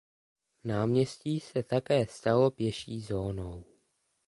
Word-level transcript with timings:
Náměstí 0.63 1.39
se 1.39 1.63
také 1.63 2.05
stalo 2.07 2.51
pěší 2.51 3.01
zónou. 3.01 3.63